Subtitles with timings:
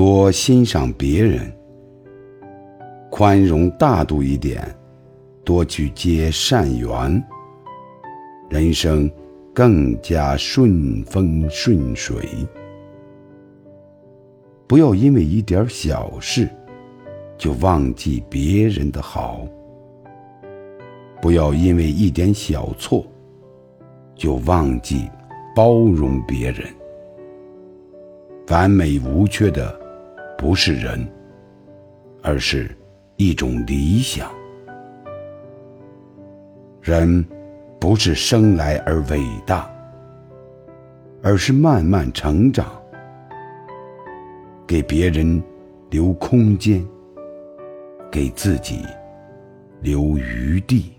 [0.00, 1.52] 多欣赏别人，
[3.10, 4.66] 宽容大度一点，
[5.44, 7.22] 多去结善缘，
[8.48, 9.10] 人生
[9.54, 12.26] 更加顺风顺水。
[14.66, 16.48] 不要因为一点小事
[17.36, 19.46] 就忘记别人的好，
[21.20, 23.04] 不要因为一点小错
[24.14, 25.10] 就忘记
[25.54, 26.66] 包容别人。
[28.48, 29.78] 完美无缺的
[30.40, 31.06] 不是人，
[32.22, 32.74] 而是
[33.16, 34.32] 一种理想。
[36.80, 37.22] 人
[37.78, 39.70] 不是生来而伟大，
[41.22, 42.64] 而是慢慢成长，
[44.66, 45.42] 给别人
[45.90, 46.82] 留空间，
[48.10, 48.82] 给自己
[49.82, 50.94] 留余地。